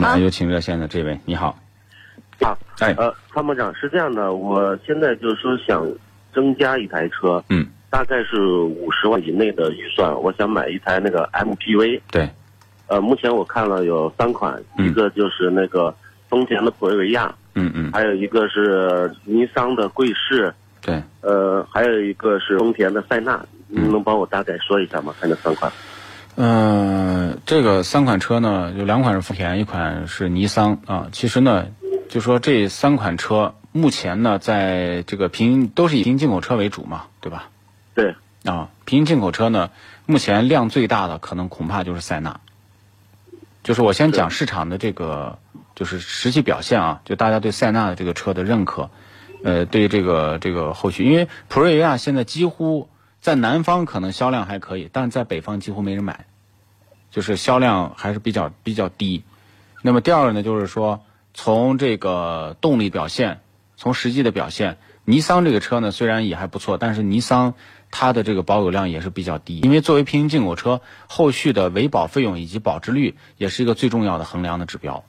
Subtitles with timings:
[0.00, 1.54] 我们来有请热线的这位，你好。
[2.40, 5.86] 啊，哎呃，参谋长是这样的，我现在就是说想
[6.34, 12.00] 增加一台车，嗯，大概是五十万以内的预算，我想买一台那个 MPV。
[12.10, 12.26] 对，
[12.86, 15.94] 呃，目前我看了有三款，嗯一个就是那个
[16.30, 23.34] 丰田的普瑞维亚，嗯嗯，还有一个是尼桑的贵士，对，呃，还有一个是丰田的塞纳，
[23.68, 25.14] 嗯您能帮我大概说一下吗？
[25.20, 25.70] 看这三款。
[26.36, 31.08] 呃，这个三款车呢，有两款是丰田，一款是尼桑啊。
[31.12, 31.66] 其实呢，
[32.08, 37.50] 就说这三款车目前呢，在这个平都是以平行进口车为主嘛，对吧？
[37.94, 38.14] 对，
[38.44, 39.70] 啊，平行进口车呢，
[40.06, 42.40] 目前量最大的可能恐怕就是塞纳。
[43.62, 45.38] 就是我先讲市场的这个，
[45.74, 48.88] 就是实际表现啊，就大家对塞纳的这个车的认可，
[49.44, 52.88] 呃，对这个这个后续，因为普锐维亚现在几乎
[53.20, 56.24] 在南方可能销量还可以，但是在北方几乎没人买，
[57.10, 59.22] 就是销量还是比较比较低。
[59.82, 61.02] 那么第二个呢，就是说
[61.34, 63.40] 从这个动力表现，
[63.76, 67.54] 从实际的表现，尼桑这个车呢虽然也还不错，但是尼桑
[67.90, 75.04] 它的这个保有量也是比较低，因为作为平行进口车，后续的维保费用以及保值率也是一个最重要的衡量的指标。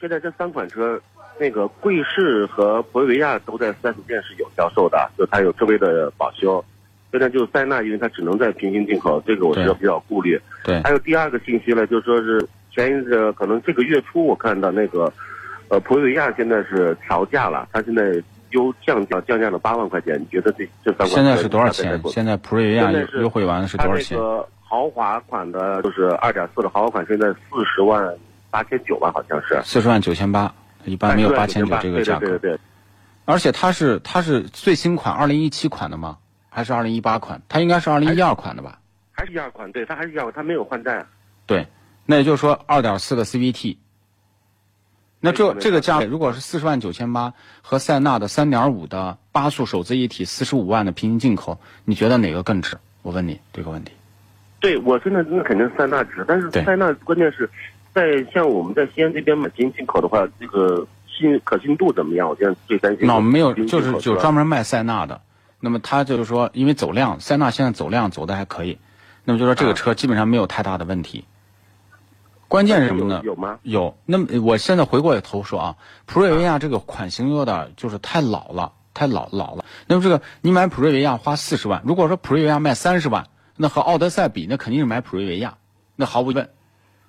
[0.00, 1.00] 现在这三款车，
[1.38, 6.64] 那个贵士和博瑞维亚都在 4S 店是有销售的，就它有正规的保修。
[7.12, 10.40] 现在就是塞纳，因为它只能在平行进口，这个我对是比较顾虑。
[10.64, 15.12] 对还有第二个信息呢，就说是前一阵可能这个月初我看到那个，
[15.68, 18.14] 呃，普瑞维亚现在是调价了，它现在
[18.52, 22.00] 优降价降价了八万块钱，你觉得这这三款现在是多少钱？
[22.06, 24.24] 现在普瑞维亚优惠完了是多少钱它？
[24.24, 28.02] 那个豪华款的，就是二点四的豪华款，现在四十万
[28.50, 29.60] 八千九吧，好像是。
[29.64, 30.50] 四十万九千八，
[30.86, 32.20] 一般没有八千九9,800这个价格。
[32.20, 32.60] 对对对对，
[33.26, 36.16] 而且它是它是最新款，二零一七款的吗？
[36.54, 37.40] 还是二零一八款？
[37.48, 38.78] 它应该是二零一二款的吧？
[39.10, 41.04] 还是一二款，对，它还是一二款，它没有换代。
[41.46, 41.66] 对，
[42.04, 43.78] 那也就是说二点四的 CVT。
[45.18, 52.76] 那这这个价位，如果是四十万九千八和塞纳的三点五的八速手自一体四十五万的平行进口，你觉得哪个更值？
[53.00, 53.92] 我问你这个问题。
[54.60, 57.48] 对我现在那肯定是塞纳值，但是塞纳关键是
[57.94, 62.28] 在像我们在西安这边买平行进口的话，这个信可信度怎么样？
[62.28, 63.06] 我现在最担心。
[63.06, 65.20] 那我们没有，就是就专门卖塞纳的。
[65.64, 68.78] 那么他就是说，因为走量，塞纳现在走量走的还可以，
[69.24, 71.24] 那么就说这个啊车基本上没有太大的问题。
[72.48, 73.20] 关键是什么呢？
[73.22, 73.58] 有有吗？
[73.62, 73.96] 有。
[74.04, 79.64] 那么我现在回过头说啊，普瑞维亚这个款型有点就是太老了，太老老了。
[79.86, 85.58] 那么这个你买普瑞维亚花四十万，如果说普瑞维亚卖三十万，那和奥德赛比，那肯定是买普瑞维亚，
[85.94, 86.50] 那毫无疑问。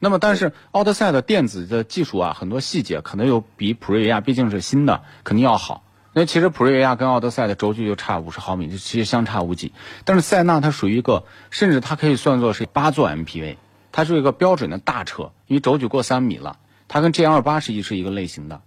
[0.00, 5.84] 那么但是奥德赛的电子的技术啊，很多细节可能有比普瑞维亚毕竟是新的，肯定要好。
[6.12, 9.72] 那其实普锐维亚跟奥德赛的轴距就差五十毫米，就其实相差无几。
[10.04, 13.56] 但是塞纳它属于一个，甚至它可以算作是八座 MPV，
[13.92, 18.60] 它是一个标准的大车，因为轴距过三米了，它跟 GL 八是一是一个类型的。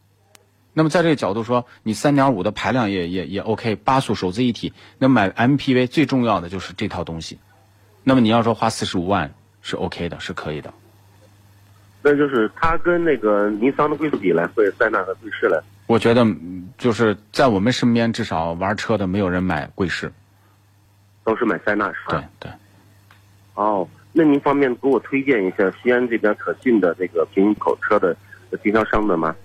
[0.73, 7.39] 那么在这个角度说，你三点五的排量也也也 OK，八速手自一体，那买 MPV 最重要的就是这套东西。
[8.03, 10.73] 那么你要说花四十五万是 OK 的，是可以的。
[12.01, 15.61] 那就是它跟那个尼桑的贵士比来，会塞纳和贵士来。
[15.93, 20.11] 我觉得嗯就是在我们身边，至少玩车的没有人买贵士。
[21.23, 22.23] 都是买塞纳是吧？
[22.39, 22.51] 对对，
[23.53, 28.17] 哦，那您方便给我推荐一下西安这边可信的这个平行口车的
[28.63, 29.35] 经销商的吗？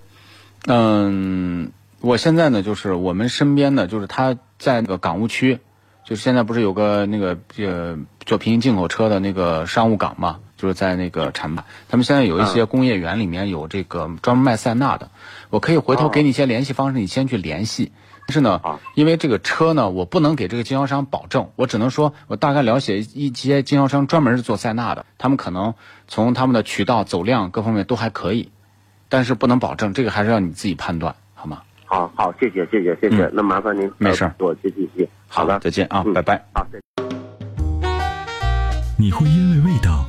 [0.65, 1.71] 嗯，
[2.01, 5.59] 我现在呢，就是我们身边的，就是他在那个港务区，
[6.03, 7.95] 就是现在不是有个那个呃
[8.25, 15.09] 做平行进口车的那个商务港嘛，就是在那个浐灞，他们现在有一些工业园里面有这个专门卖塞纳的，
[15.49, 17.93] 我可以回头哦给你一些联系方式，你先去联系。
[18.27, 25.73] 但是呢好，因为这个车呢，我不能给这个经销商保证，我只能说我大概了解一些经销商专门是做塞纳的，他们可能
[26.09, 28.51] 从他们的渠道走量各方面都还可以，
[29.07, 31.61] 但是不能保证，这个还是要你自己判断，好吗？
[31.85, 35.09] 好好，谢谢谢谢谢谢，嗯那麻烦您没事儿给我接信息。
[35.27, 36.43] 好的，再见啊，嗯拜拜。
[36.53, 37.09] 好，再见。
[38.99, 40.08] 你会因为味道而